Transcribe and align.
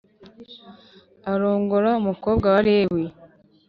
arongora 1.31 1.89
umukobwa 2.01 2.45
wa 2.53 2.59
Lewi 2.67 3.03